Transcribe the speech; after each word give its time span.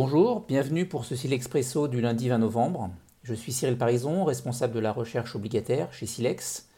Bonjour, 0.00 0.44
bienvenue 0.46 0.86
pour 0.86 1.04
ce 1.04 1.26
Expresso 1.26 1.88
du 1.88 2.00
lundi 2.00 2.28
20 2.28 2.38
novembre. 2.38 2.88
Je 3.24 3.34
suis 3.34 3.52
Cyril 3.52 3.76
Parison, 3.76 4.22
responsable 4.22 4.72
de 4.72 4.78
la 4.78 4.92
recherche 4.92 5.34
obligataire 5.34 5.92
chez 5.92 6.06
Silex, 6.06 6.68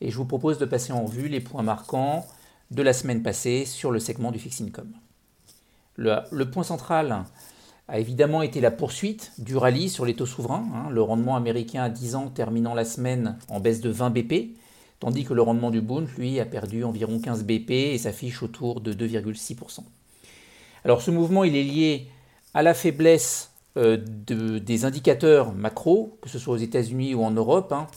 et 0.00 0.10
je 0.10 0.16
vous 0.16 0.24
propose 0.24 0.58
de 0.58 0.64
passer 0.64 0.92
en 0.92 1.04
revue 1.04 1.28
les 1.28 1.38
points 1.38 1.62
marquants 1.62 2.26
de 2.72 2.82
la 2.82 2.92
semaine 2.92 3.22
passée 3.22 3.64
sur 3.64 3.92
le 3.92 4.00
segment 4.00 4.32
du 4.32 4.40
fixed 4.40 4.66
income. 4.66 4.92
Le, 5.94 6.50
point 6.50 6.64
central 6.64 7.22
a 7.86 8.00
évidemment 8.00 8.42
été 8.42 8.60
la 8.60 8.72
poursuite 8.72 9.30
du 9.38 9.56
rallye 9.56 9.88
sur 9.88 10.04
les 10.04 10.16
taux 10.16 10.26
souverains, 10.26 10.66
hein. 10.74 10.90
le 10.90 11.00
rendement 11.00 11.36
américain 11.36 11.84
à 11.84 11.90
10 11.90 12.16
ans 12.16 12.28
terminant 12.28 12.74
la 12.74 12.84
semaine 12.84 13.38
en 13.50 13.60
baisse 13.60 13.82
de 13.82 13.90
20 13.90 14.10
BP, 14.10 14.56
tandis 14.98 15.22
que 15.22 15.32
le 15.32 15.42
rendement 15.42 15.70
du 15.70 15.80
Bund, 15.80 16.08
lui, 16.18 16.40
a 16.40 16.44
perdu 16.44 16.82
environ 16.82 17.20
15 17.20 17.44
BP 17.44 17.70
et 17.70 17.98
s'affiche 17.98 18.42
autour 18.42 18.80
de 18.80 18.92
2,6%. 18.92 19.84
Alors 20.84 21.02
ce 21.02 21.12
mouvement, 21.12 21.44
il 21.44 21.54
est 21.54 21.62
lié 21.62 22.08
à 22.54 22.62
la 22.62 22.72
faiblesse 22.72 23.50
euh, 23.76 23.98
des 23.98 24.84
indicateurs 24.84 25.52
macro, 25.52 26.16
que 26.22 26.28
ce 26.28 26.38
soit 26.38 26.54
aux 26.54 26.58
États-Unis 26.58 27.14
ou 27.14 27.24
en 27.24 27.32
Europe, 27.32 27.72
hein. 27.72 27.88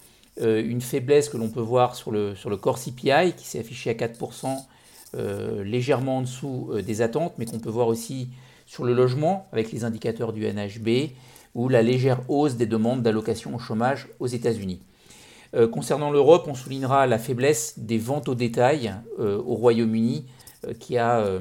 euh, 0.41 0.63
une 0.65 0.81
faiblesse 0.81 1.29
que 1.29 1.37
l'on 1.37 1.49
peut 1.49 1.61
voir 1.61 1.95
sur 1.95 2.11
le, 2.11 2.35
sur 2.35 2.49
le 2.49 2.57
core 2.57 2.79
CPI 2.79 3.33
qui 3.37 3.45
s'est 3.45 3.59
affiché 3.59 3.91
à 3.91 3.93
4%, 3.93 4.47
euh, 5.15 5.63
légèrement 5.63 6.17
en 6.17 6.21
dessous 6.21 6.71
des 6.83 7.01
attentes, 7.03 7.35
mais 7.37 7.45
qu'on 7.45 7.59
peut 7.59 7.69
voir 7.69 7.87
aussi 7.87 8.29
sur 8.65 8.83
le 8.83 8.93
logement 8.93 9.47
avec 9.51 9.71
les 9.71 9.83
indicateurs 9.83 10.33
du 10.33 10.51
NHB 10.51 11.11
ou 11.53 11.69
la 11.69 11.83
légère 11.83 12.21
hausse 12.27 12.55
des 12.55 12.65
demandes 12.65 13.03
d'allocation 13.03 13.55
au 13.55 13.59
chômage 13.59 14.09
aux 14.19 14.27
États-Unis. 14.27 14.81
concernant 15.71 16.11
l'Europe, 16.11 16.45
on 16.47 16.53
soulignera 16.53 17.07
la 17.07 17.17
faiblesse 17.17 17.75
des 17.77 17.97
ventes 17.97 18.27
au 18.27 18.35
détail 18.35 18.93
au 19.17 19.55
Royaume-Uni 19.55 20.25
qui 20.79 20.97
a 20.97 21.39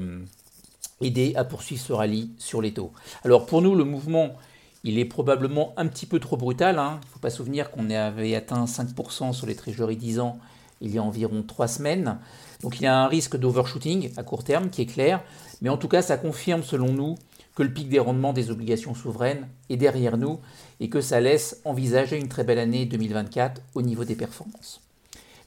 aider 1.01 1.35
à 1.37 1.45
poursuivre 1.45 1.83
ce 1.83 1.93
rallye 1.93 2.31
sur 2.39 2.63
les 2.63 2.73
taux. 2.73 2.93
Alors 3.25 3.47
pour 3.47 3.63
nous, 3.63 3.75
le 3.75 3.85
mouvement, 3.85 4.37
il 4.85 4.99
est 4.99 5.05
probablement 5.05 5.73
un 5.77 5.87
petit 5.87 6.07
peu 6.07 6.21
trop 6.21 6.37
brutal. 6.37 6.79
Hein. 6.79 7.01
Il 7.03 7.07
ne 7.07 7.11
faut 7.13 7.19
pas 7.19 7.31
souvenir 7.31 7.71
qu'on 7.71 7.91
avait 7.91 8.35
atteint 8.35 8.65
5% 8.65 9.33
sur 9.33 9.47
les 9.47 9.55
trésoreries 9.55 9.97
10 9.97 10.21
ans 10.21 10.39
il 10.81 10.95
y 10.95 10.99
a 10.99 11.03
environ 11.03 11.43
3 11.43 11.69
semaines. 11.69 12.19
Donc 12.63 12.81
il 12.81 12.85
y 12.85 12.87
a 12.87 12.97
un 12.97 13.09
risque 13.09 13.37
d'overshooting 13.37 14.13
à 14.17 14.23
court 14.23 14.45
terme 14.45 14.71
qui 14.71 14.83
est 14.83 14.87
clair. 14.87 15.23
Mais 15.63 15.69
en 15.69 15.77
tout 15.77 15.89
cas, 15.89 16.03
ça 16.03 16.17
confirme 16.17 16.63
selon 16.63 16.93
nous 16.93 17.15
que 17.55 17.63
le 17.63 17.73
pic 17.73 17.89
des 17.89 17.99
rendements 17.99 18.35
des 18.35 18.51
obligations 18.51 18.95
souveraines 18.95 19.49
est 19.71 19.79
derrière 19.79 20.19
nous 20.19 20.41
et 20.81 20.91
que 20.91 21.01
ça 21.01 21.21
laisse 21.21 21.61
envisager 21.65 22.19
une 22.19 22.29
très 22.29 22.45
belle 22.45 22.59
année 22.59 22.85
2024 22.85 23.63
au 23.75 23.83
niveau 23.83 24.05
des 24.05 24.15
performances. 24.15 24.83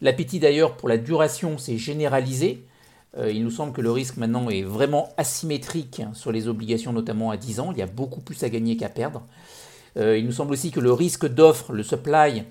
L'appétit 0.01 0.39
d'ailleurs 0.39 0.75
pour 0.77 0.89
la 0.89 0.97
duration 0.97 1.57
s'est 1.57 1.77
généralisé 1.77 2.63
il 3.17 3.43
nous 3.43 3.51
semble 3.51 3.73
que 3.73 3.81
le 3.81 3.91
risque 3.91 4.17
maintenant 4.17 4.49
est 4.49 4.61
vraiment 4.61 5.09
asymétrique 5.17 6.03
sur 6.13 6.31
les 6.31 6.47
obligations, 6.47 6.93
notamment 6.93 7.31
à 7.31 7.37
10 7.37 7.59
ans. 7.59 7.71
Il 7.71 7.79
y 7.79 7.81
a 7.81 7.87
beaucoup 7.87 8.21
plus 8.21 8.43
à 8.43 8.49
gagner 8.49 8.77
qu'à 8.77 8.89
perdre. 8.89 9.23
Euh, 9.97 10.17
il 10.17 10.25
nous 10.25 10.31
semble 10.31 10.53
aussi 10.53 10.71
que 10.71 10.79
le 10.79 10.93
risque 10.93 11.27
d'offre, 11.27 11.73
le 11.73 11.83
supply 11.83 12.43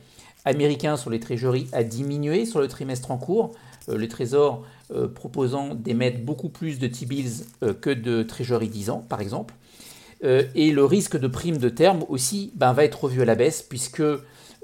américain 0.44 0.96
sur 0.96 1.10
les 1.10 1.20
trésoreries 1.20 1.68
a 1.72 1.84
diminué 1.84 2.46
sur 2.46 2.60
le 2.60 2.68
trimestre 2.68 3.10
en 3.10 3.18
cours. 3.18 3.54
Euh, 3.88 3.96
les 3.96 4.08
trésors 4.08 4.64
proposant 5.14 5.74
d'émettre 5.74 6.20
beaucoup 6.24 6.48
plus 6.48 6.78
de 6.78 6.86
T-bills 6.86 7.44
que 7.82 7.90
de 7.90 8.22
trésoreries 8.22 8.70
10 8.70 8.88
ans, 8.88 9.04
par 9.06 9.20
exemple. 9.20 9.52
et 10.22 10.72
le 10.72 10.82
risque 10.82 11.18
de 11.18 11.28
prime 11.28 11.58
de 11.58 11.68
terme 11.68 12.04
aussi 12.08 12.52
ben, 12.54 12.72
va 12.72 12.84
être 12.84 13.04
revu 13.04 13.20
à 13.20 13.26
la 13.26 13.34
baisse, 13.34 13.60
puisque 13.60 14.02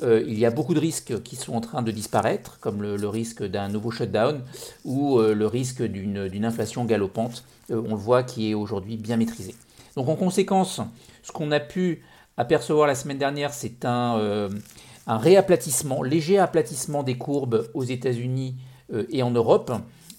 euh, 0.02 0.24
il 0.26 0.38
y 0.38 0.44
a 0.44 0.50
beaucoup 0.50 0.74
de 0.74 0.80
risques 0.80 1.22
qui 1.22 1.36
sont 1.36 1.54
en 1.54 1.60
train 1.60 1.82
de 1.82 1.90
disparaître, 1.90 2.58
comme 2.60 2.82
le, 2.82 3.08
risque 3.08 3.44
d'un 3.44 3.68
nouveau 3.68 3.90
shutdown 3.90 4.42
ou 4.84 5.18
euh, 5.18 5.34
le 5.34 5.46
risque 5.46 5.82
d'une 5.82 6.44
inflation 6.44 6.84
galopante, 6.84 7.44
euh, 7.70 7.80
on 7.86 7.90
le 7.90 8.00
voit, 8.00 8.22
qui 8.22 8.50
est 8.50 8.54
aujourd'hui 8.54 8.96
bien 8.96 9.16
maîtrisé. 9.16 9.54
Donc 9.96 10.08
en 10.08 10.16
conséquence, 10.16 10.80
ce 11.22 11.30
qu'on 11.30 11.52
a 11.52 11.60
pu 11.60 12.02
apercevoir 12.36 12.88
la 12.88 12.96
semaine 12.96 13.18
dernière, 13.18 13.54
c'est 13.54 13.84
un, 13.84 14.50
un, 15.06 15.18
réaplatissement, 15.18 16.02
léger 16.02 16.38
aplatissement 16.38 17.04
des 17.04 17.16
courbes 17.16 17.68
aux 17.74 17.84
États-Unis 17.84 18.56
et 19.10 19.22
en 19.22 19.30
Europe, 19.30 19.72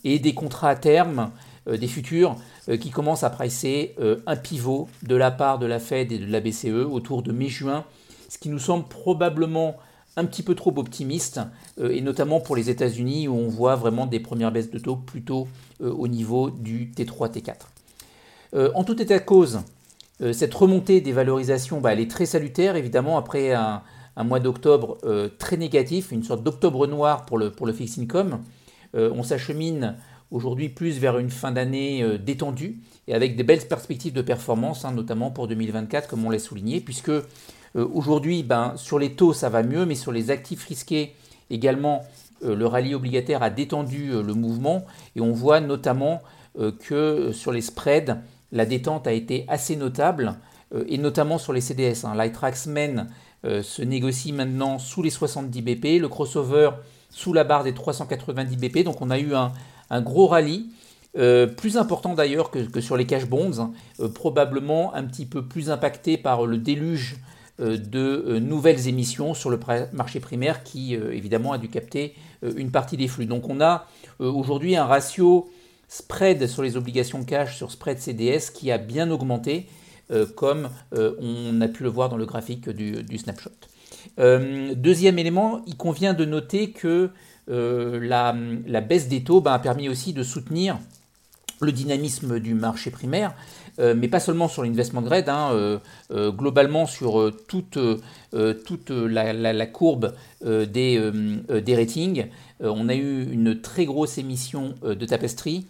et 0.05 0.19
des 0.19 0.33
contrats 0.33 0.69
à 0.69 0.75
terme, 0.77 1.31
des 1.69 1.87
futurs, 1.87 2.37
qui 2.79 2.89
commencent 2.89 3.23
à 3.23 3.29
presser 3.29 3.97
un 4.25 4.35
pivot 4.37 4.87
de 5.03 5.15
la 5.17 5.29
part 5.29 5.59
de 5.59 5.65
la 5.65 5.79
Fed 5.79 6.13
et 6.13 6.19
de 6.19 6.31
la 6.31 6.39
BCE 6.39 6.87
autour 6.89 7.21
de 7.21 7.33
mai-juin 7.33 7.83
ce 8.35 8.37
qui 8.37 8.49
nous 8.49 8.59
semble 8.59 8.83
probablement 8.89 9.77
un 10.17 10.25
petit 10.25 10.43
peu 10.43 10.55
trop 10.55 10.73
optimiste, 10.75 11.39
euh, 11.79 11.91
et 11.91 12.01
notamment 12.01 12.41
pour 12.41 12.57
les 12.57 12.69
États-Unis 12.69 13.29
où 13.29 13.33
on 13.33 13.47
voit 13.47 13.77
vraiment 13.77 14.07
des 14.07 14.19
premières 14.19 14.51
baisses 14.51 14.69
de 14.69 14.77
taux 14.77 14.97
plutôt 14.97 15.47
euh, 15.81 15.89
au 15.89 16.09
niveau 16.09 16.49
du 16.49 16.91
T3, 16.93 17.31
T4. 17.31 17.53
Euh, 18.53 18.71
en 18.75 18.83
tout 18.83 19.01
état 19.01 19.17
de 19.17 19.23
cause, 19.23 19.61
cette 20.31 20.53
remontée 20.53 21.01
des 21.01 21.11
valorisations, 21.11 21.79
bah, 21.81 21.91
elle 21.93 21.99
est 21.99 22.09
très 22.09 22.25
salutaire 22.25 22.77
évidemment 22.77 23.17
après 23.17 23.53
un, 23.53 23.81
mois 24.23 24.39
d'octobre 24.39 24.97
très 25.37 25.57
négatif, 25.57 26.13
une 26.13 26.23
sorte 26.23 26.41
d'octobre 26.41 26.87
noir 26.87 27.25
pour 27.25 27.37
le, 27.37 27.51
pour 27.51 27.65
le 27.65 27.73
fixed 27.73 28.01
income. 28.01 28.39
on 28.93 29.23
s'achemine 29.23 29.97
aujourd'hui 30.31 30.69
plus 30.69 30.99
vers 30.99 31.17
une 31.17 31.29
fin 31.29 31.51
d'année 31.51 32.17
détendue 32.17 32.77
et 33.09 33.13
avec 33.13 33.35
des 33.35 33.43
belles 33.43 33.67
perspectives 33.67 34.13
de 34.13 34.21
performance, 34.21 34.85
hein, 34.85 34.93
notamment 34.93 35.31
pour 35.31 35.49
2024 35.49 36.07
comme 36.07 36.23
on 36.23 36.29
l'a 36.29 36.39
souligné, 36.39 36.79
puisque 36.79 37.11
euh, 37.75 37.87
aujourd'hui, 37.93 38.43
ben, 38.43 38.73
sur 38.77 38.99
les 38.99 39.11
taux, 39.13 39.33
ça 39.33 39.49
va 39.49 39.63
mieux, 39.63 39.85
mais 39.85 39.95
sur 39.95 40.11
les 40.11 40.31
actifs 40.31 40.65
risqués, 40.65 41.13
également, 41.49 42.03
euh, 42.43 42.55
le 42.55 42.65
rallye 42.65 42.95
obligataire 42.95 43.43
a 43.43 43.49
détendu 43.49 44.11
euh, 44.11 44.21
le 44.21 44.33
mouvement. 44.33 44.85
Et 45.15 45.21
on 45.21 45.31
voit 45.31 45.59
notamment 45.59 46.21
que 46.87 47.33
sur 47.33 47.51
les 47.51 47.59
spreads, 47.59 48.21
la 48.53 48.65
détente 48.65 49.07
a 49.07 49.11
été 49.11 49.43
assez 49.49 49.75
notable, 49.75 50.35
et 50.87 50.97
notamment 50.97 51.37
sur 51.37 51.51
les 51.51 51.59
CDS. 51.59 52.05
Hein. 52.05 52.15
Men 52.67 53.09
se 53.43 53.81
négocie 53.81 54.31
maintenant 54.31 54.79
sous 54.79 55.03
les 55.03 55.09
70 55.09 55.61
BP, 55.61 55.99
le 55.99 56.07
crossover 56.07 56.69
sous 57.09 57.33
la 57.33 57.43
barre 57.43 57.65
des 57.65 57.73
390 57.73 58.55
BP. 58.55 58.85
Donc 58.85 59.01
on 59.01 59.09
a 59.09 59.19
eu 59.19 59.33
un, 59.35 60.01
gros 60.01 60.27
rallye. 60.27 60.69
plus 61.13 61.75
important 61.75 62.13
d'ailleurs 62.13 62.51
que, 62.51 62.79
sur 62.79 62.95
les 62.95 63.05
cash 63.05 63.25
bonds, 63.25 63.59
hein. 63.59 63.73
probablement 64.13 64.95
un 64.95 65.03
petit 65.03 65.25
peu 65.25 65.45
plus 65.45 65.69
impacté 65.69 66.15
par 66.15 66.45
le 66.45 66.57
déluge 66.57 67.17
de 67.59 68.25
euh, 68.27 68.39
nouvelles 68.39 68.87
émissions 68.87 69.33
sur 69.33 69.49
le 69.49 69.59
marché 69.93 70.19
primaire 70.19 70.63
qui 70.63 70.95
euh, 70.95 71.13
évidemment 71.13 71.53
a 71.53 71.57
dû 71.57 71.69
capter 71.69 72.15
une 72.57 72.69
partie 72.69 72.97
des 72.97 73.07
flux. 73.07 73.25
Donc 73.25 73.49
on 73.49 73.59
a 73.59 73.87
aujourd'hui 74.19 74.75
un 74.75 74.85
ratio 74.85 75.49
spread 75.87 76.45
sur 76.47 76.61
les 76.61 76.77
obligations 76.77 77.23
cash 77.23 77.55
sur 77.55 77.71
spread 77.71 77.97
CDS 77.97 78.51
qui 78.53 78.71
a 78.71 78.77
bien 78.77 79.09
augmenté 79.09 79.67
comme 80.35 80.69
on 80.91 81.59
a 81.61 81.67
pu 81.67 81.81
le 81.81 81.89
voir 81.89 82.09
dans 82.09 82.17
le 82.17 82.27
graphique 82.27 82.69
du, 82.69 83.17
snapshot. 83.17 83.49
deuxième 84.19 85.17
élément, 85.17 85.63
il 85.65 85.75
convient 85.75 86.13
de 86.13 86.23
noter 86.25 86.69
que 86.69 87.09
la, 87.47 88.31
baisse 88.81 89.07
des 89.07 89.23
taux 89.23 89.41
ben, 89.41 89.53
a 89.53 89.59
permis 89.59 89.89
aussi 89.89 90.13
de 90.13 90.21
soutenir 90.21 90.77
le 91.59 91.71
dynamisme 91.71 92.39
du 92.39 92.53
marché 92.53 92.91
primaire, 92.91 93.33
euh, 93.79 93.93
mais 93.95 94.07
pas 94.07 94.19
seulement 94.19 94.47
sur 94.47 94.63
l'investment 94.63 95.01
grade, 95.01 95.29
hein, 95.29 95.49
euh, 95.51 95.79
euh, 96.11 96.31
globalement 96.31 96.85
sur 96.85 97.31
toute, 97.47 97.77
la, 98.31 99.65
courbe 99.67 100.13
des, 100.43 101.11
des 101.49 101.75
ratings. 101.75 102.27
on 102.59 102.89
a 102.89 102.95
eu 102.95 103.31
une 103.31 103.59
très 103.61 103.85
grosse 103.85 104.17
émission 104.17 104.75
de 104.83 105.05
Tapestry 105.05 105.65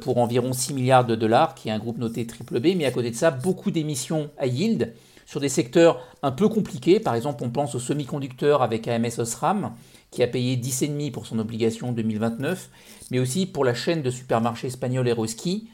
pour 0.00 0.18
environ 0.18 0.52
6 0.52 0.74
milliards 0.74 1.06
de 1.06 1.16
dollars, 1.16 1.54
qui 1.54 1.68
est 1.68 1.72
un 1.72 1.78
groupe 1.78 1.98
noté 1.98 2.26
triple 2.26 2.60
B, 2.60 2.76
mais 2.76 2.84
à 2.84 2.90
côté 2.90 3.10
de 3.10 3.16
ça, 3.16 3.30
beaucoup 3.30 3.70
d'émissions 3.70 4.30
à 4.38 4.46
yield 4.46 4.92
sur 5.26 5.40
des 5.40 5.48
secteurs 5.48 6.06
un 6.22 6.30
peu 6.30 6.48
compliqués. 6.48 7.00
Par 7.00 7.14
exemple, 7.14 7.42
on 7.44 7.50
pense 7.50 7.74
aux 7.74 7.80
semi-conducteurs 7.80 8.62
avec 8.62 8.86
AMS 8.86 9.18
Osram, 9.18 9.72
qui 10.12 10.22
a 10.22 10.28
payé 10.28 10.56
10,5 10.56 11.10
pour 11.10 11.26
son 11.26 11.40
obligation 11.40 11.90
2029, 11.90 12.68
mais 13.10 13.18
aussi 13.18 13.46
pour 13.46 13.64
la 13.64 13.74
chaîne 13.74 14.02
de 14.02 14.10
supermarchés 14.10 14.68
espagnole 14.68 15.08
Eroski, 15.08 15.68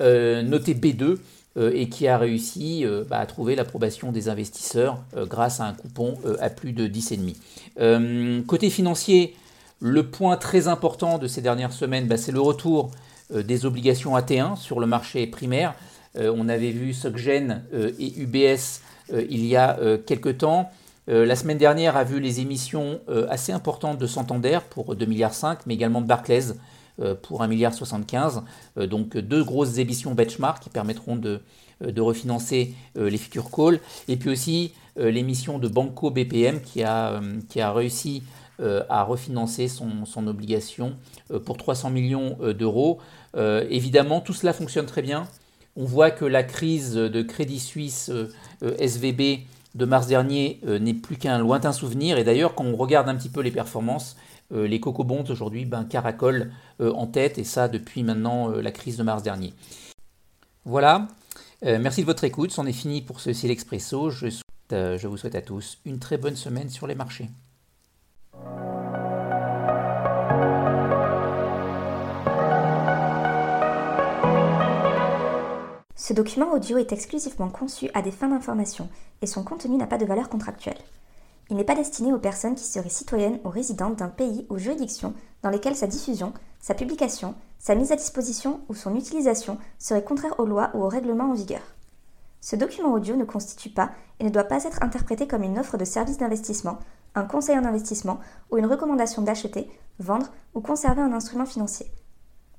euh, 0.00 0.42
noté 0.42 0.74
B2, 0.74 1.16
euh, 1.56 1.72
et 1.74 1.88
qui 1.88 2.06
a 2.06 2.18
réussi 2.18 2.84
euh, 2.84 3.02
bah, 3.08 3.18
à 3.18 3.26
trouver 3.26 3.56
l'approbation 3.56 4.12
des 4.12 4.28
investisseurs 4.28 5.02
grâce 5.16 5.58
à 5.58 5.64
un 5.64 5.72
coupon 5.72 6.16
à 6.38 6.50
plus 6.50 6.72
de 6.72 6.86
10,5. 6.86 8.44
côté 8.44 8.70
financier, 8.70 9.34
le 9.80 10.04
point 10.04 10.36
très 10.36 10.68
important 10.68 11.18
de 11.18 11.26
ces 11.26 11.40
dernières 11.40 11.72
semaines, 11.72 12.06
bah, 12.06 12.18
c'est 12.18 12.32
le 12.32 12.40
retour 12.40 12.90
des 13.34 13.66
obligations 13.66 14.16
AT1 14.16 14.56
sur 14.56 14.80
le 14.80 14.86
marché 14.86 15.26
primaire. 15.26 15.74
on 16.14 16.48
avait 16.48 16.70
vu 16.70 16.92
SocGen 16.94 17.62
et 17.72 18.20
UBS 18.20 18.80
il 19.12 19.44
y 19.44 19.56
a 19.56 19.78
quelques 20.06 20.38
temps. 20.38 20.70
Euh, 21.08 21.24
la 21.24 21.36
semaine 21.36 21.58
dernière 21.58 21.96
a 21.96 22.04
vu 22.04 22.20
les 22.20 22.40
émissions 22.40 23.00
euh, 23.08 23.26
assez 23.30 23.52
importantes 23.52 23.98
de 23.98 24.06
Santander 24.06 24.58
pour 24.68 24.94
2,5 24.94 25.06
milliards, 25.06 25.58
mais 25.66 25.74
également 25.74 26.02
de 26.02 26.06
Barclays 26.06 26.52
euh, 27.00 27.14
pour 27.14 27.42
1,75 27.42 27.48
milliard. 27.48 28.42
donc 28.88 29.16
deux 29.16 29.42
grosses 29.42 29.78
émissions 29.78 30.14
benchmark 30.14 30.62
qui 30.62 30.70
permettront 30.70 31.16
de, 31.16 31.40
refinancer 31.96 32.74
les 32.96 33.16
futurs 33.16 33.52
calls. 33.52 33.78
Et 34.08 34.16
puis 34.16 34.30
aussi 34.30 34.72
l'émission 34.96 35.60
de 35.60 35.68
Banco 35.68 36.10
BPM 36.10 36.60
qui 36.60 36.82
a, 36.82 37.20
réussi 37.72 38.24
à 38.60 39.04
refinancer 39.04 39.68
son, 39.68 40.04
son 40.04 40.26
obligation 40.26 40.96
pour 41.44 41.56
300 41.56 41.90
millions 41.90 42.36
d'euros. 42.58 42.98
évidemment, 43.36 44.20
tout 44.20 44.32
cela 44.32 44.52
fonctionne 44.52 44.86
très 44.86 45.02
bien. 45.02 45.28
On 45.76 45.84
voit 45.84 46.10
que 46.10 46.24
la 46.24 46.42
crise 46.42 46.94
de 46.94 47.22
Crédit 47.22 47.60
Suisse 47.60 48.10
SVB 48.60 49.46
de 49.78 49.84
mars 49.86 50.06
dernier 50.08 50.60
n'est 50.64 50.92
plus 50.92 51.16
qu'un 51.16 51.38
lointain 51.38 51.72
souvenir. 51.72 52.18
Et 52.18 52.24
d'ailleurs, 52.24 52.54
quand 52.54 52.64
on 52.64 52.76
regarde 52.76 53.08
un 53.08 53.14
petit 53.14 53.30
peu 53.30 53.40
les 53.40 53.50
performances, 53.50 54.16
les 54.50 54.80
cocobonds 54.80 55.24
aujourd'hui 55.28 55.64
ben, 55.64 55.84
caracolent 55.84 56.50
en 56.80 57.06
tête, 57.06 57.38
et 57.38 57.44
ça 57.44 57.68
depuis 57.68 58.02
maintenant 58.02 58.48
la 58.48 58.72
crise 58.72 58.96
de 58.96 59.02
mars 59.02 59.22
dernier. 59.22 59.54
Voilà, 60.64 61.08
merci 61.62 62.02
de 62.02 62.06
votre 62.06 62.24
écoute. 62.24 62.50
C'en 62.50 62.66
est 62.66 62.72
fini 62.72 63.00
pour 63.00 63.20
ce 63.20 63.32
Ciel 63.32 63.52
Expresso. 63.52 64.10
Je 64.10 65.06
vous 65.06 65.16
souhaite 65.16 65.34
à 65.34 65.42
tous 65.42 65.78
une 65.84 65.98
très 65.98 66.18
bonne 66.18 66.36
semaine 66.36 66.68
sur 66.68 66.86
les 66.86 66.94
marchés. 66.94 67.28
Ce 76.08 76.14
document 76.14 76.52
audio 76.52 76.78
est 76.78 76.90
exclusivement 76.90 77.50
conçu 77.50 77.90
à 77.92 78.00
des 78.00 78.10
fins 78.10 78.28
d'information 78.28 78.88
et 79.20 79.26
son 79.26 79.44
contenu 79.44 79.76
n'a 79.76 79.86
pas 79.86 79.98
de 79.98 80.06
valeur 80.06 80.30
contractuelle. 80.30 80.78
Il 81.50 81.56
n'est 81.58 81.64
pas 81.64 81.74
destiné 81.74 82.14
aux 82.14 82.18
personnes 82.18 82.54
qui 82.54 82.64
seraient 82.64 82.88
citoyennes 82.88 83.38
ou 83.44 83.50
résidentes 83.50 83.96
d'un 83.96 84.08
pays 84.08 84.46
ou 84.48 84.56
juridiction 84.56 85.12
dans 85.42 85.50
lesquelles 85.50 85.76
sa 85.76 85.86
diffusion, 85.86 86.32
sa 86.60 86.72
publication, 86.72 87.34
sa 87.58 87.74
mise 87.74 87.92
à 87.92 87.96
disposition 87.96 88.62
ou 88.70 88.74
son 88.74 88.96
utilisation 88.96 89.58
seraient 89.78 90.02
contraires 90.02 90.40
aux 90.40 90.46
lois 90.46 90.70
ou 90.72 90.82
aux 90.82 90.88
règlements 90.88 91.32
en 91.32 91.34
vigueur. 91.34 91.60
Ce 92.40 92.56
document 92.56 92.94
audio 92.94 93.14
ne 93.14 93.24
constitue 93.24 93.68
pas 93.68 93.90
et 94.18 94.24
ne 94.24 94.30
doit 94.30 94.44
pas 94.44 94.64
être 94.64 94.82
interprété 94.82 95.26
comme 95.26 95.42
une 95.42 95.58
offre 95.58 95.76
de 95.76 95.84
service 95.84 96.16
d'investissement, 96.16 96.78
un 97.16 97.24
conseil 97.24 97.58
en 97.58 97.66
investissement 97.66 98.18
ou 98.50 98.56
une 98.56 98.64
recommandation 98.64 99.20
d'acheter, 99.20 99.68
vendre 99.98 100.28
ou 100.54 100.62
conserver 100.62 101.02
un 101.02 101.12
instrument 101.12 101.44
financier. 101.44 101.92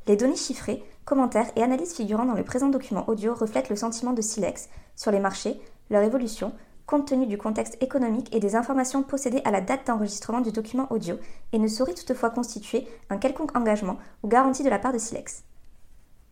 Les 0.09 0.15
données 0.15 0.35
chiffrées, 0.35 0.83
commentaires 1.05 1.51
et 1.55 1.61
analyses 1.61 1.93
figurant 1.93 2.25
dans 2.25 2.33
le 2.33 2.43
présent 2.43 2.69
document 2.69 3.07
audio 3.07 3.35
reflètent 3.35 3.69
le 3.69 3.75
sentiment 3.75 4.11
de 4.11 4.23
Silex 4.23 4.67
sur 4.95 5.11
les 5.11 5.19
marchés, 5.19 5.61
leur 5.91 6.01
évolution, 6.01 6.51
compte 6.87 7.07
tenu 7.07 7.27
du 7.27 7.37
contexte 7.37 7.77
économique 7.79 8.35
et 8.35 8.39
des 8.39 8.55
informations 8.55 9.03
possédées 9.03 9.43
à 9.45 9.51
la 9.51 9.61
date 9.61 9.85
d'enregistrement 9.85 10.41
du 10.41 10.51
document 10.51 10.91
audio, 10.91 11.17
et 11.53 11.59
ne 11.59 11.67
sauraient 11.67 11.93
toutefois 11.93 12.31
constituer 12.31 12.87
un 13.11 13.19
quelconque 13.19 13.55
engagement 13.55 13.99
ou 14.23 14.27
garantie 14.27 14.63
de 14.63 14.69
la 14.71 14.79
part 14.79 14.93
de 14.93 14.97
Silex. 14.97 15.43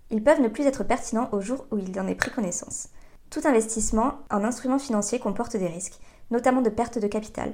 Ils 0.10 0.24
peuvent 0.24 0.42
ne 0.42 0.48
plus 0.48 0.66
être 0.66 0.84
pertinents 0.84 1.30
au 1.32 1.40
jour 1.40 1.68
où 1.70 1.78
il 1.78 2.00
en 2.00 2.08
est 2.08 2.16
pris 2.16 2.32
connaissance. 2.32 2.90
Tout 3.30 3.42
investissement 3.46 4.16
en 4.32 4.44
instruments 4.44 4.80
financiers 4.80 5.20
comporte 5.20 5.56
des 5.56 5.68
risques, 5.68 6.00
notamment 6.32 6.64
de 6.64 6.72
perte 6.72 6.98
de 6.98 7.06
capital, 7.06 7.54